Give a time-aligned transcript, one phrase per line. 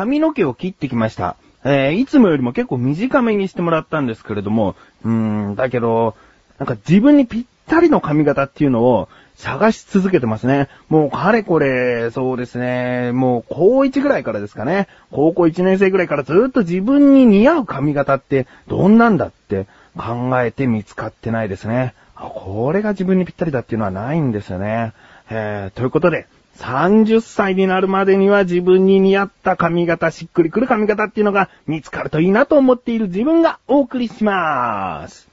[0.00, 1.36] 髪の毛を切ってきました。
[1.62, 6.16] えー、いつもよりも結構短めにしてもらったんですけれども、うーん、だけど、
[6.58, 10.68] なんか自分にぴったりの髪型っていうのを探し続けてますね。
[10.88, 14.88] もうかれこれ、そうですね、もう高1ぐらいからですかね。
[15.10, 19.66] 高校1年生ぐらいからずっと自分に似合う髪型ってどんなんだって
[19.98, 21.92] 考えて見つかってないですね。
[22.16, 24.94] あこれが自分にぴったりだっていうのはないんですよね。
[25.28, 26.26] えー、ということで、
[26.58, 35.28] 30歳になるまでには自分に似合った髪型、しっくりくる髪型っていうのが見つかるといいなと思っている自分がお送りします。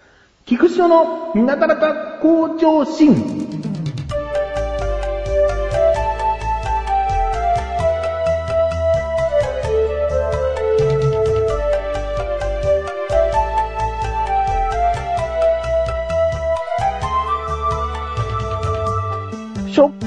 [0.46, 3.67] 菊池のなかなか向上心。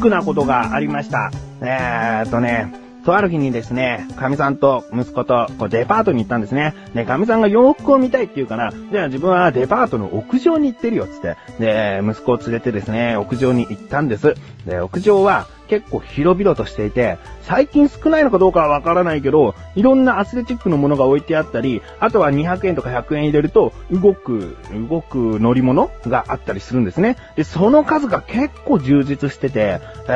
[0.01, 1.31] ックなことがありました。
[1.61, 2.73] えーっとね、
[3.05, 6.75] とある日にですね、神さんと息子とこうデパートに行ったんですね。
[6.95, 11.37] で、神さんが洋服を見たいって言うから、じゃあ自分はデパートの屋上に行ってるよっ、つって。
[11.59, 14.35] で、息子を連れてですね、屋上に行ったんです。
[14.67, 24.57] で、屋上は結構広々としていて、最近少ないのかどうかはわからないけど、いろんなアスレチックのものが置いてあったり、あとは200円とか100円入れると、動く、
[24.89, 27.17] 動く乗り物があったりするんですね。
[27.37, 30.11] で、その数が結構充実してて、え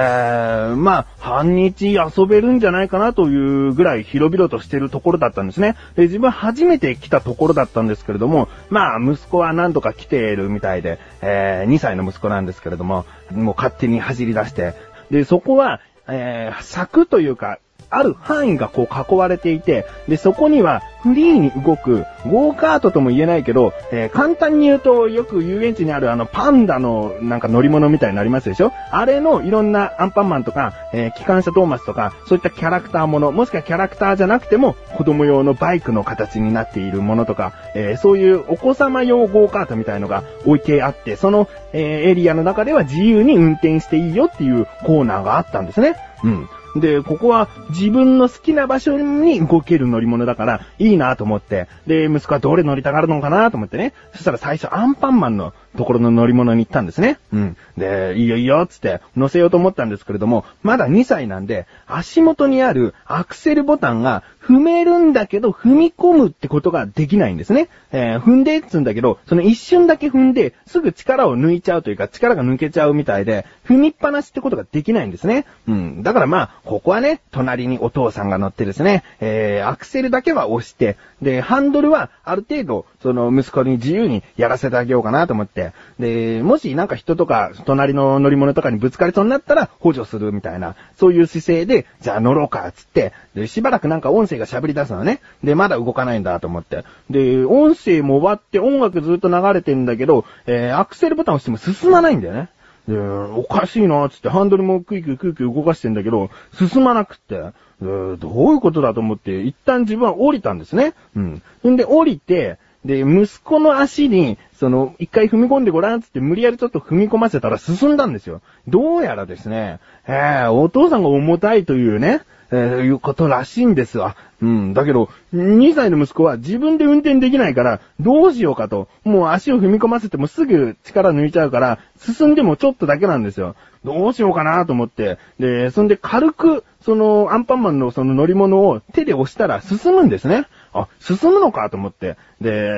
[0.72, 5.76] ー、まあ、半日遊べるんじゃないかなというぐらい広々としてるところだったんですね。
[5.94, 14.74] で、自分初めて来たところだったんですけれども、まあ、息子は何とか来ているみたいで、えー、2歳の息子なんですけれども、もう勝手に走り出して、
[15.14, 17.60] で、そこは、えー、柵というか、
[17.96, 28.72] ある範囲がこう囲われていて、で、そこにはフリーに動く、ゴーカートとも言えないけど、えー簡単に言うと、よく遊園地にあるあのパンダのなんか乗り物みたいになりますでしょ？
[28.90, 45.96] あれのいろんなアンパンマンとか、えー機関車トーマスとか、そういったキャラクターもの、もしくはキャラクターじゃなくても、子供用のバイクの形になっているものとか、えーそういうお子様用ゴーカートみたいのが置いてあって、その、えエリアの中では自由に運転していいよっていうコーナーがあったんですね。
[46.22, 46.48] うん。
[46.76, 53.92] で、ここは自分の好きな場所に動ける乗り物だからいいなと思って、で、息子はどれ乗りたがるのかなと思ってね。
[54.12, 57.18] そしたら最初アンパンマンのところの乗り物に行ったんですね。
[57.32, 57.56] うん。
[57.76, 67.68] で、いいよいいよ、つって乗せようと思ったんですけれども、まだ2歳なんで、足元にあるアクセルボタンが踏めるんだけど、踏み込むってことができないんですね。
[67.92, 75.46] えー踏んでっつうんだけど、その一瞬だけ踏んで、すぐ力を抜いちゃうというか、力が抜けちゃうみたいで、踏みっぱなしってことができないんですね。
[75.66, 76.02] うん。
[76.02, 85.63] だからまあ、ここはね、隣にお父さんが乗ってですね、えー、アクセルだけは押して、で、ハンドルはある程度、その息子に自由にやらせてあげようかなと思って、
[85.98, 95.20] で、もしなんか人とか、隣の乗り物とかにぶつかりそうになったら補助するみたいな、そういう姿勢で、じゃあ乗ろうか、つって、で、しばらくなんか音声が喋り出すのね。
[95.42, 96.84] で、まだ動かないんだと思って。
[97.10, 102.48] で、音声も終わって音楽ずっと流れてんだけど、えー、アクセルボタン押しても進まないんだよね。
[102.88, 110.94] で、おかしいな、つってハンドルもクイクイクイクイ動かしてんだけど、進まなくって、どういうことだと思って、一旦自分は降りたんですね。
[111.16, 111.42] うん。
[111.66, 118.42] んで、降りて、で、息子の足に、その、一回踏み込んでごらんつって無理やりちょっと踏み込ませたら進んだんですよ。
[118.68, 124.16] どうやらですね、えー、お父さんが重たいというね、えー、いうことらしいんですわ。
[124.42, 124.74] うん。
[124.74, 128.88] だけど、2歳の息子は自分で運転できないから、どうしようかと。
[129.02, 133.56] もう足を踏み込ませてもすぐ力抜いちゃうから、進んでもちょっとだけなんですよ。
[133.84, 135.18] どうしようかなと思って。
[135.38, 140.46] で、そんで軽く、その、アンパンマンのその乗り物を手で押したら進むんですね。
[140.74, 142.16] あ、進むのかと思って。
[142.44, 142.70] で、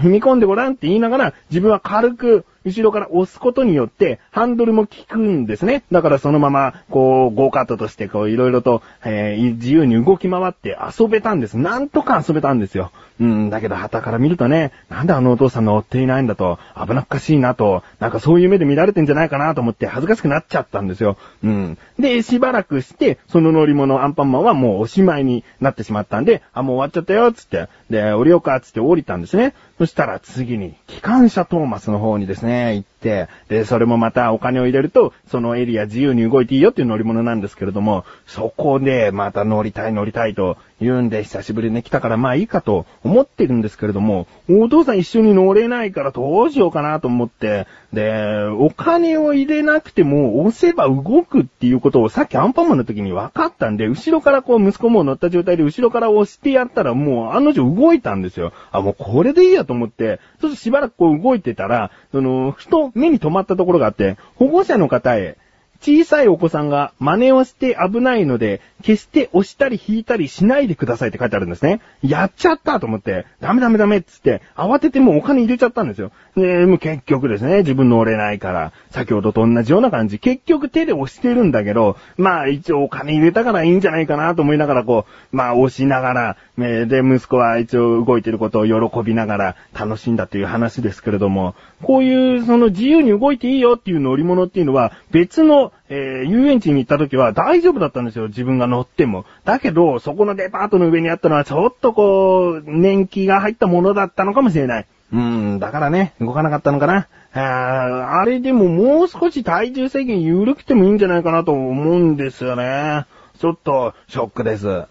[0.00, 5.82] 踏み込んでごらんって言いながら、自分は軽く、後ろから押すことによって、ハンドルも効くんですね。
[5.90, 11.58] だからそのまま、こう、ゴーカートとして、こう、いろいろと、えー自由に動き回って遊べたんです。
[11.58, 12.92] なんとか遊べたんですよ。
[13.20, 21.16] うん、だけど、旗から見るとね、なんであのお父さん乗っていないんだと、危なっかしいなと、なんかそういう目で見られてんじゃないかなと思って恥ずかしくなっちゃったんですよ。
[21.44, 21.78] うん。
[21.98, 29.54] で、しばらくして、その乗り物アンパンマンはもうおしまいになってしまったんで、あ、もう終わっちゃったよ、つって、で、降りようか、つって降りたたんですね。
[29.78, 58.52] そしたら次に、機関車トーマスの方にですね、行って、で、それもまたお金を入れると、そのエリア自由に動いていいよっていう乗り物なんですけれども、そこでまた乗りたい乗りたいと言うんで、久しぶりに来たからまあいいかと思ってるんですけれども、お父さん一緒に乗れないからどうしようかなと思って、で、お金を入れなくても押せば動くっていうことをさっきアンパンマンの時に分かったんで、後ろからこう息子も乗った状態で後ろから押してやったらもう案の定動いたんですよ。
[58.70, 65.38] あ、もうこれでいいやと思って、そしてしばらくこう動いてたら、その、ふと目に留まったところがあって、保護者の方へ、
[65.82, 71.80] 小さいお子さんが真似をして危ないので、決して押したり引いたりしないでくださいって書いてあるんですね。
[72.02, 76.12] やっちゃったと思って、ダメダメダメっつって、慌ててもうお金入れちゃったんですよ。
[76.36, 80.20] で、もう結局ですね、自分乗れないから、先ほどと同じような感じ。
[80.20, 99.24] 結局手で押してるんだけど、まあ一応お金入れたからいいんじゃないかなと思いながらこう、まあ押しながら、で、息子は一応動いてることを喜びながら楽しんだという話ですけれども、こういうその自由に動いていいよっていう乗り物っていうのは別の、えー、遊園地に行った時は大丈夫だったんですよ、自分が乗っても。
[99.44, 104.86] だけど、そこのデパートの上にあったのはちょっとこう、年季が入ったものだったのかもしれない。
[105.12, 107.08] うん、だからね、動かなかったのかな。
[107.34, 113.06] ああれでももう少し体重制限緩くてもいいんじゃないかなと思うんですよね。
[113.38, 114.84] ちょっと、ショックです。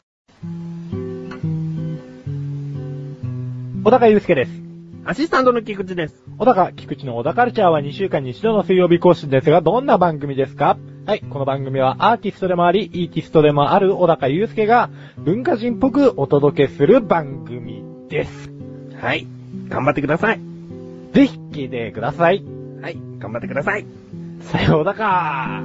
[3.84, 4.71] 小高祐介です。
[5.04, 6.24] アシスタントの菊池です。
[6.38, 10.78] 小高、菊池の小高カルチャーは2週間に一度の水曜日更新ですが、どんな番組ですか？
[11.08, 18.52] はい、この番組はアーティストでもあり、イーティストでもある小高祐介が文化人っぽくお届けする番組です。
[19.02, 19.26] はい、
[19.70, 20.40] 頑張ってください。
[21.14, 22.44] ぜひ聞いてください。
[22.82, 23.86] はい、頑張ってください。
[24.42, 25.64] さようだか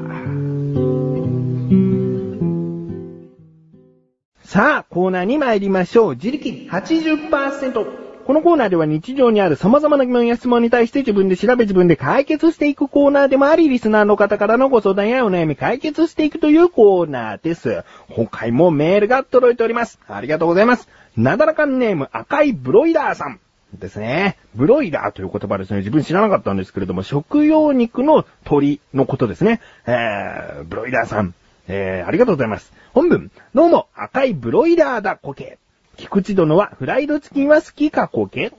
[4.44, 6.14] さあ、コーナーに参りましょう。
[6.14, 8.05] 自力80%。
[8.26, 17.84] このコーナーでは日常にある様々な疑問や質問に対して自分で調べ自分で解決していくコーナーでもあり、リスナーの方からのご相談やお悩み解決していくというコーナーです。
[18.10, 20.00] 今回もメールが届いております。
[20.08, 20.88] ありがとうございます。
[21.16, 23.38] なだらかんネーム赤いブロイラーさん。
[23.74, 24.38] ですね。
[24.56, 25.78] ブロイラーという言葉ですね。
[25.78, 29.60] 自分知らなかったんですけれども、食用肉の鳥のことですね。
[29.86, 31.32] えー、ブロイラーさん。
[31.68, 32.72] えー、ありがとうございます。
[32.92, 35.58] 本文、どうも、赤いブロイラーだ、コケ。
[35.96, 38.52] 菊池殿はフライドチキンは好きかコケ？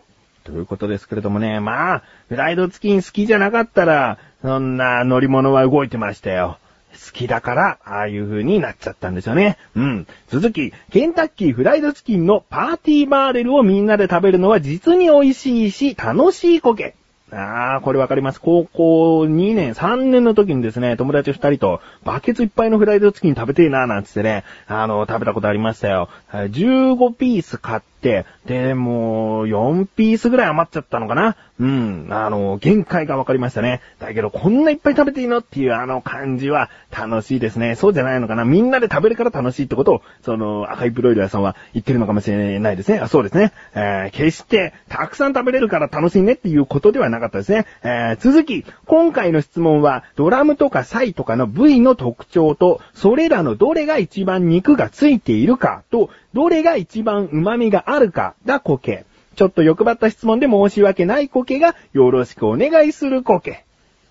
[0.43, 6.57] ということですけれどもね、まあ、フライドチキン好きじゃなかったら、そんな乗り物は動いてましたよ。
[6.93, 9.57] 好きだから、ああいう風になっちゃったんですよね。
[9.75, 10.07] うん。
[10.29, 16.95] 続き、ケンタッキーフライドチキンのパーティーバーレルをみんなで食べるのは実に美味しいし、楽しいコケ。
[17.31, 18.39] ああ、これわかります。
[18.39, 26.07] 高校2年、3年の時にですね、友達2人とバケツいっぱいのフライドチキン食べてえななんつってね、あの、食べたことありましたよ。
[26.31, 33.81] 15ピース買ってて、で、もう、4ピースぐらい余っちゃったのかなうん、あの、限界がわかりましたね。
[33.99, 35.39] だけど、こんないっぱい食べていいの？
[35.39, 37.75] っていうあの感じは楽しいですね。
[37.75, 42.99] そうじゃないのかなみんなで食べるから楽しいってことを、その、赤いブロイラーさんは言ってるのかもしれないですね。
[42.99, 43.53] あそうですね。
[43.73, 47.65] えー、決して、たくさん食べれるから楽しいねっていうことではなかったですね。
[47.83, 59.05] えー、続き、今回の質問は、ドラムとかサイとかの部位の特徴と、それらのどれが一番肉がついているかと、どれが一番旨味があるかがコケ。
[59.35, 63.65] ちょっと欲張った質問で申し訳ないコケがよろしくお願いするコケ。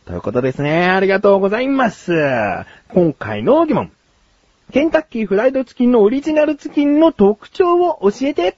[0.05, 0.87] ということですね。
[0.87, 2.13] ありがとうございます。
[2.89, 3.91] 今回の疑問。
[4.73, 8.57] ケンタッキーフライドチキンのオリジナルチキンの特徴を教えて。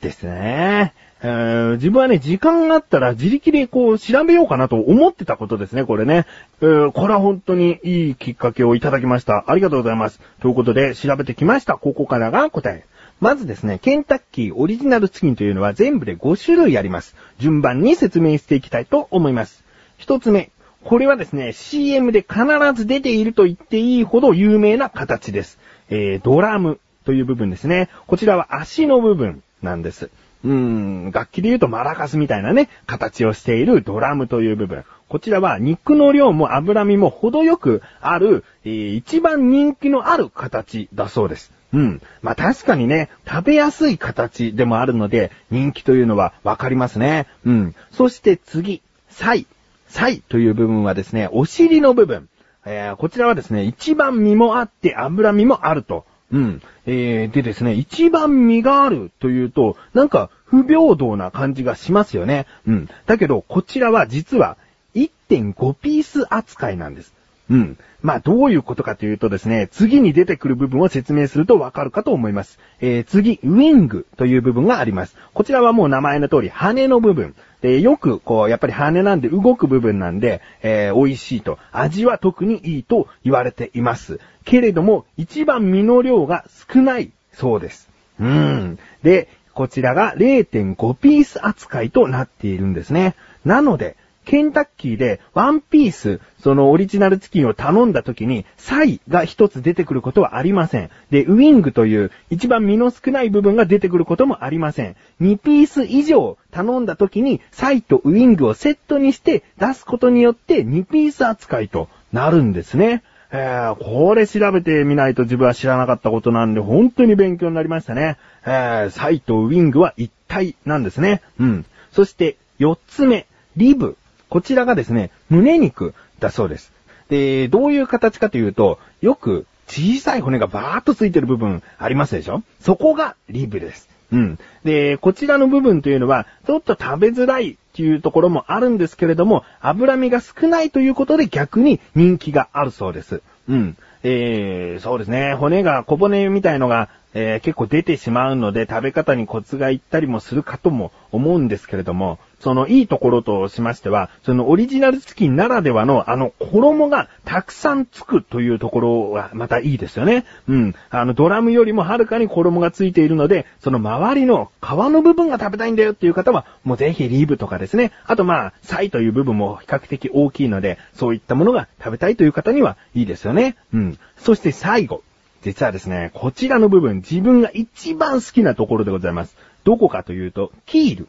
[0.00, 0.94] ですね。
[1.22, 6.26] えー、自分はね、時間があったら自力でこう調べようかなと思ってたことですね、これね。
[6.60, 9.44] えー、これは本当にいいきっかけをいただきました。
[9.46, 10.20] ありがとうございます。
[10.40, 11.76] ということで、調べてきました。
[11.76, 12.84] ここからが答え。
[13.18, 17.16] まずですね、ケンタッキーオリジナルチキンというのは全部で5種類あります。
[17.38, 19.64] 順番に説明していきたいと思います。
[19.96, 20.50] 一つ目。
[20.84, 25.58] これはですね、CM で必ず出ていると言っていいほど有名な形です。
[25.88, 27.88] えー、ドラムという部分ですね。
[28.06, 30.10] こちらは足の部分なんです。
[30.44, 34.84] うーん、楽器で言うとマラカスみたいなね、形をしているドラムという部分。
[35.08, 41.55] こちらは肉の量も脂身も程よくある、えー、一番人気のある形だそうです。
[41.76, 42.02] うん。
[42.22, 47.26] まあ確かにね、食べやすい形でもあるので、人気というのはわかりますね。
[47.44, 47.74] うん。
[47.92, 48.80] そして次、
[49.10, 49.46] サイ。
[49.88, 52.28] サイという部分はですね、お尻の部分。
[52.64, 56.06] えー、こちらはですね、一番身もあって脂身もあると。
[56.32, 56.62] うん。
[56.86, 62.46] えー、でですね、一番身があるというと、なんか不平等な感じがしますよね。
[62.66, 62.88] うん。
[63.04, 64.56] だけど、こちらは実は
[64.94, 67.12] 1.5ピース扱いなんです。
[67.48, 67.78] うん。
[68.02, 72.58] まあ、どういうことかというとですね、次に出てくる部分を説明するとわかるかと思います。
[72.80, 75.16] えー、次、ウィングという部分があります。
[75.32, 77.34] こちらはもう名前の通り、羽の部分。
[77.62, 81.58] で、よく、こう、やっぱり羽なんで動く部分なんで、えー、美味しいと。
[81.72, 84.20] 味は特にいいと言われています。
[84.44, 87.88] けれども、一番身の量が少ないそうです。
[88.20, 88.78] うーん。
[89.02, 93.14] で、こちらが0.5ピース扱いとなっているんですね。
[93.44, 100.90] なので、ケンタッキーでワンピース、そのオリジナルチキンを頼んだ時に、サイが一つ出てくることはありません。
[101.10, 104.96] で、ウィングという一番身の少ない部分が出てくることもありません。
[105.22, 113.04] 2ピース以上頼んだ時に、サイとウィングをセットにして出すことによって2ピース扱いとなるんですね。
[113.30, 118.16] えー、これ調べてみないと自分は知らなかったことなんで、本当に勉強になりましたね。
[118.44, 121.22] えー、サイとウィングは一体なんですね。
[121.38, 121.64] うん。
[121.92, 123.96] そして、四つ目、リブ。
[124.28, 126.72] こちらがですね、胸肉だそうです。
[127.08, 132.42] で、どういう形かというと、よく小さい骨がバーっとついてる部分ありますでしょ？
[132.60, 133.88] そこがリブです。
[134.12, 134.38] うん。
[134.64, 143.22] で、こちらの部分というのは、ちょっと食べづらいっていうところもあるんですけれども、脂身が少ないということで逆に人気があるそうです。
[143.48, 143.76] うん。
[144.02, 145.34] えー、そうですね。
[145.34, 160.24] 骨が、小骨みたいのがえー、結構出てしまうので食べ方にコツがいったりもするかとも思うんですけれども、そのいいところとしましては、そのオリジナルチキンならではのあの衣がたくさんつくというところはまたいいですよね。
[160.48, 160.74] うん。
[160.90, 167.92] あのドラムよりもはるかに衣がついているので、その周りの皮の部分が食べたいんだよっていう方は、もうぜひリーブとかですね。
[168.06, 173.56] あとまあ、サイという部分も比較的大きいので、そういったものが食べたいという方にはいいですよね。
[173.72, 173.98] うん。
[174.18, 175.02] そして最後。
[175.42, 179.36] 実はですね、こちらの部分、自分が一番好きなところでございます。
[179.64, 181.08] どこかというと、キール。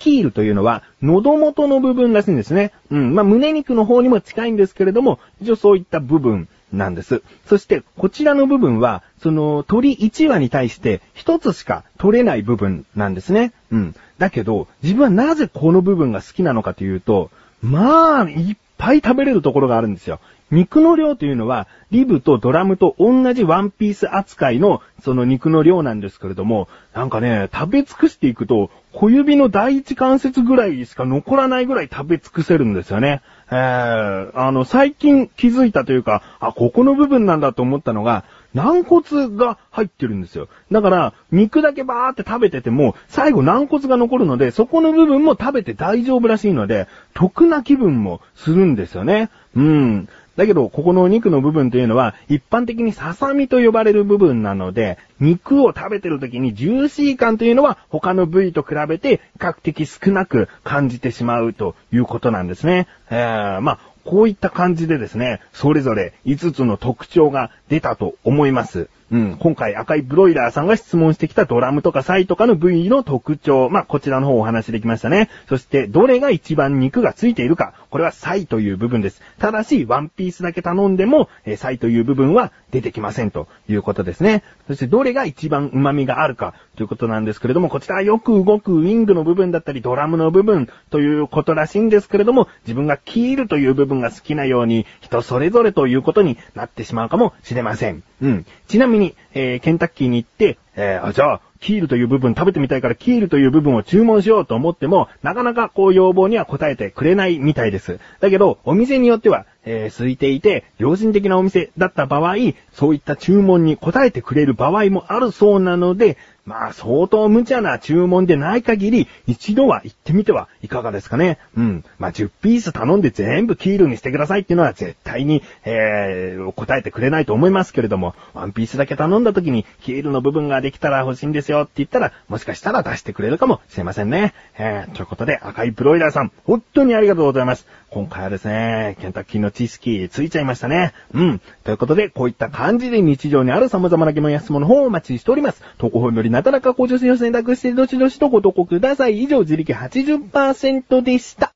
[0.00, 2.72] キールというのは、喉元の部分らしいんですね。
[2.90, 3.14] うん。
[3.14, 7.22] まあ、胸肉の方にも近いんですけれども、一応そういった部分なんです。
[7.46, 13.52] そして、こちらの部分は、その、鳥1羽に対して一つしか取れない部分なんですね。
[13.70, 13.94] うん。
[14.18, 17.30] だけど、自分はなぜこの部分が好きなのかというと、
[17.62, 20.20] まあ、いっぱい食べれるところがあるんですよ。
[20.50, 33.20] 肉の量というのは、リブとドラムと同じワンピース扱いの、その肉の量なんですけれども、なんかね、食べ尽くしていくと、小指の第一関節ぐらいしか残らないぐらい食べ尽くせるんですよね。
[33.52, 40.48] えー、あの、最近気づいたというか、あ、ここの部分なんだと思ったのが、軟骨が入ってるんですよ。
[40.70, 49.30] だから、肉だけバーって食べてても、最後軟骨が残るので、そこの部分も食べて大丈夫らしいので、得な気分もするんですよね。
[49.54, 50.08] うん。
[50.36, 62.86] だけど、ここのお肉の部分というのは、一般的にささみと呼ばれる部分なので、肉を食べてる時にジューシー感というのは他の部位と比べて比較的少なく感じてしまうということなんですね。
[63.10, 63.78] えー、まあ、
[64.10, 68.88] こういった感じでですね、それぞれ5つの特徴が出たと思います。
[69.10, 73.68] うん、今回赤いブロイラーさんが質問してきたドラムとかサイとかの部位の特徴。
[73.68, 75.28] まあ、こちらの方お話しできましたね。
[75.48, 77.74] そして、どれが一番肉がついているか。
[77.90, 79.20] これはサイという部分です。
[79.40, 84.44] ただし、ワンピースだけ頼んでも、えー、サイという部分は出てきませんということですね。
[84.68, 98.04] そして、どれが一番旨味があるかということなんですけれども、こちらはよく動くウィングの部分だったり、ドラムの部分ということらしいんですけれども、自分がキールという部分が好きなように、人それぞれということになってしまうかもしれません。
[98.22, 98.46] うん。
[98.68, 108.00] ちなみに、にえー、ケンタッキーに行って、えー、あ、じゃあ、キールという部分食べてみたいからキールという部分を注文しようと思っても、なかなかこう要望には応えてくれないみたいです。
[108.20, 112.34] だけど、お店によっては、えー、空いていて、良心的なお店だった場合、
[112.72, 116.16] そういった注文に応えてくれる場合もあるそうなので、
[116.50, 121.38] まあ、相当無茶な注文でない限り、一度は行ってみてはいかがですかね。
[121.56, 121.84] うん。
[121.98, 134.34] まあ、10ピース頼んで全部キールにしてくださいっていうのは絶対に、えー、答えてくれないと思いますけれども、ワンピースだけ頼んだ時に、キールの部分ができたら欲しいんですよって言ったら、もしかしたら出してくれるかもしれませんね。
[134.58, 137.66] えー、ということで、赤いブロイラーさん、本当にありがとうございます。
[137.90, 140.94] 今回はですね、ケンタッキーの知識ついちゃいましたね。
[141.12, 141.40] うん。
[141.64, 145.62] ということで、こういった感じで日常にある様々な疑問や質問の方をお待ちしております。
[145.76, 149.22] 投稿本よりなだらか向上性を選択してどしどしとご投稿ください。
[149.22, 151.54] 以上、自力80%でした。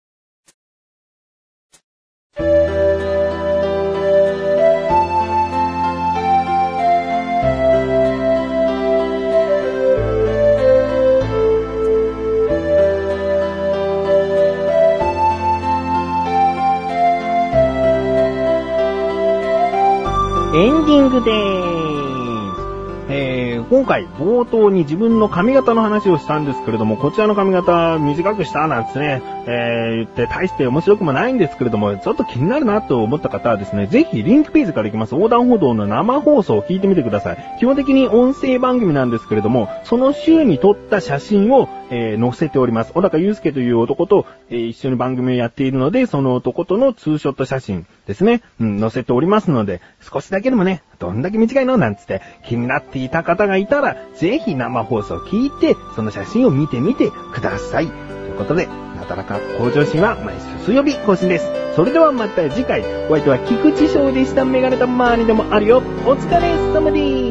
[20.84, 22.64] ンディングでーす。
[23.08, 37.56] えー、今回冒頭に自分の髪型の話をしたんですけれども、こちらの髪型短くしたなんですね、えー、言って大して面白くもないんですけれども、ちょっと気になるなと思った方はですね、ぜひリンクページから行きます横断歩道の生放送を聞いてみてください。
[37.60, 42.92] 基本的に音声番組なんですけれども、その週に撮った写真を、えー、載せております。
[42.92, 51.76] 小高祐介という男と、えー、一緒に番組をやっているので、その男とのツーショット写真ですね、うん、載せておりますので、少しだけでもね、どんだけ短いの？
[51.76, 57.86] なんつって気になっていた方がいたら、ぜひ生放送を聞いて、その写真を見てみてください。
[57.86, 61.50] ということで、なだらか向上心は毎週水曜日更新です。
[61.76, 64.44] それではまた次回、お相手は菊池翔でした。
[64.44, 65.78] メガネたまーにでもあるよ。
[66.06, 67.23] お疲れ様です。